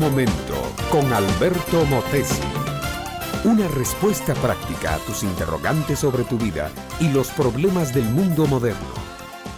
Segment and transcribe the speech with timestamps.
[0.00, 0.54] momento
[0.90, 2.40] con Alberto Motesi.
[3.44, 6.70] Una respuesta práctica a tus interrogantes sobre tu vida
[7.00, 8.94] y los problemas del mundo moderno.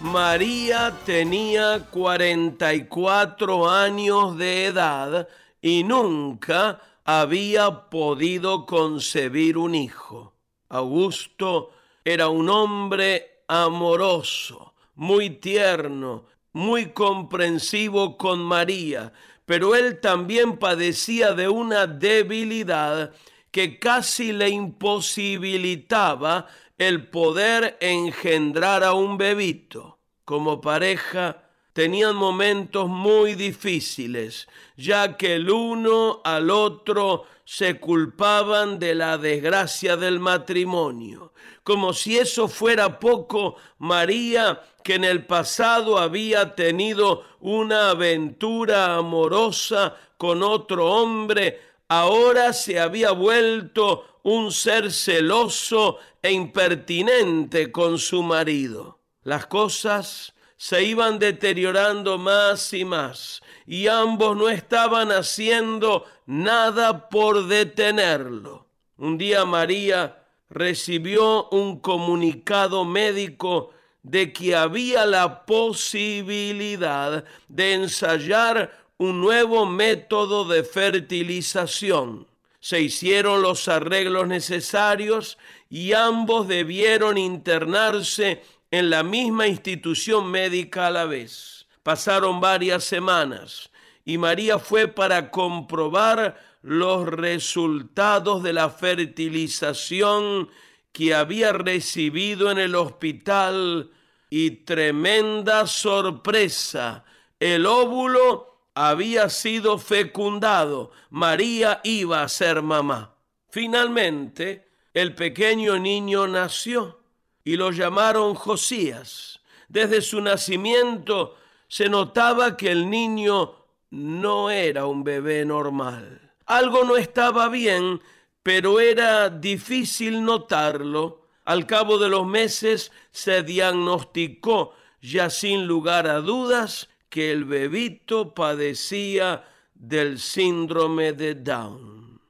[0.00, 5.28] María tenía 44 años de edad
[5.62, 10.34] y nunca había podido concebir un hijo.
[10.68, 11.70] Augusto
[12.04, 19.12] era un hombre amoroso, muy tierno, muy comprensivo con María,
[19.44, 23.12] pero él también padecía de una debilidad
[23.50, 26.46] que casi le imposibilitaba
[26.78, 30.00] el poder engendrar a un bebito.
[30.24, 31.43] Como pareja
[31.74, 39.96] tenían momentos muy difíciles, ya que el uno al otro se culpaban de la desgracia
[39.96, 41.32] del matrimonio.
[41.64, 49.96] Como si eso fuera poco, María, que en el pasado había tenido una aventura amorosa
[50.16, 59.00] con otro hombre, ahora se había vuelto un ser celoso e impertinente con su marido.
[59.24, 60.33] Las cosas
[60.64, 68.66] se iban deteriorando más y más y ambos no estaban haciendo nada por detenerlo.
[68.96, 79.20] Un día María recibió un comunicado médico de que había la posibilidad de ensayar un
[79.20, 82.26] nuevo método de fertilización.
[82.60, 85.36] Se hicieron los arreglos necesarios
[85.68, 88.42] y ambos debieron internarse
[88.78, 91.68] en la misma institución médica a la vez.
[91.84, 93.70] Pasaron varias semanas
[94.04, 100.48] y María fue para comprobar los resultados de la fertilización
[100.90, 103.92] que había recibido en el hospital
[104.28, 107.04] y tremenda sorpresa,
[107.38, 113.14] el óvulo había sido fecundado, María iba a ser mamá.
[113.50, 117.03] Finalmente, el pequeño niño nació
[117.44, 119.40] y lo llamaron Josías.
[119.68, 121.36] Desde su nacimiento
[121.68, 123.54] se notaba que el niño
[123.90, 126.32] no era un bebé normal.
[126.46, 128.00] Algo no estaba bien,
[128.42, 131.22] pero era difícil notarlo.
[131.44, 138.34] Al cabo de los meses se diagnosticó, ya sin lugar a dudas, que el bebito
[138.34, 139.44] padecía
[139.74, 142.20] del síndrome de Down.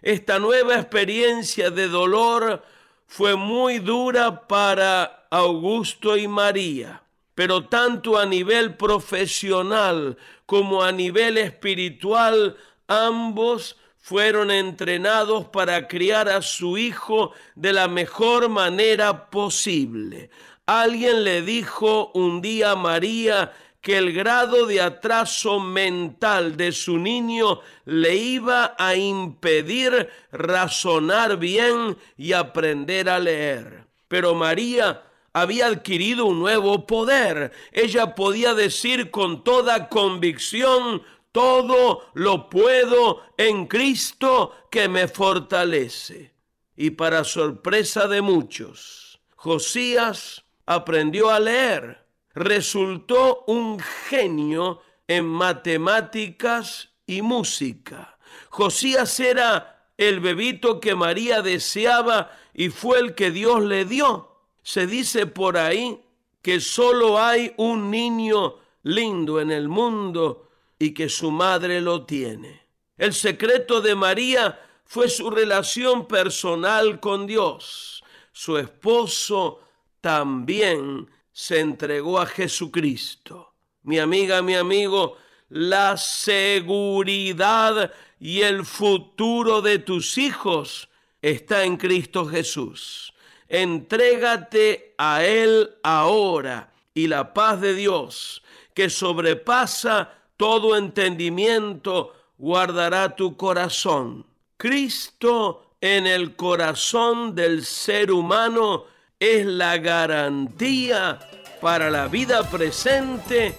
[0.00, 2.64] Esta nueva experiencia de dolor
[3.14, 7.02] fue muy dura para Augusto y María,
[7.34, 12.56] pero tanto a nivel profesional como a nivel espiritual,
[12.88, 20.30] ambos fueron entrenados para criar a su hijo de la mejor manera posible.
[20.64, 23.52] Alguien le dijo un día a María
[23.82, 31.98] que el grado de atraso mental de su niño le iba a impedir razonar bien
[32.16, 33.88] y aprender a leer.
[34.06, 37.50] Pero María había adquirido un nuevo poder.
[37.72, 46.32] Ella podía decir con toda convicción, todo lo puedo en Cristo que me fortalece.
[46.76, 52.01] Y para sorpresa de muchos, Josías aprendió a leer
[52.34, 58.18] resultó un genio en matemáticas y música.
[58.48, 64.28] Josías era el bebito que María deseaba y fue el que Dios le dio.
[64.62, 66.00] Se dice por ahí
[66.40, 70.48] que solo hay un niño lindo en el mundo
[70.78, 72.62] y que su madre lo tiene.
[72.96, 78.02] El secreto de María fue su relación personal con Dios.
[78.32, 79.60] Su esposo
[80.00, 83.54] también se entregó a Jesucristo.
[83.82, 85.16] Mi amiga, mi amigo,
[85.48, 90.88] la seguridad y el futuro de tus hijos
[91.20, 93.12] está en Cristo Jesús.
[93.48, 98.42] Entrégate a Él ahora y la paz de Dios,
[98.74, 104.26] que sobrepasa todo entendimiento, guardará tu corazón.
[104.56, 108.86] Cristo en el corazón del ser humano
[109.22, 111.18] es la garantía
[111.60, 113.56] para la vida presente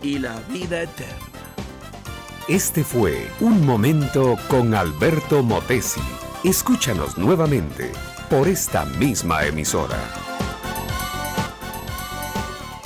[0.00, 1.16] y la vida eterna.
[2.46, 6.00] Este fue Un Momento con Alberto Motesi.
[6.44, 7.90] Escúchanos nuevamente
[8.30, 9.98] por esta misma emisora.